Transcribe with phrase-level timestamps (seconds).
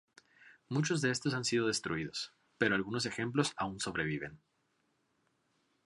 [0.67, 4.41] Muchos de estos han sido destruidos, pero algunos ejemplos aún sobreviven.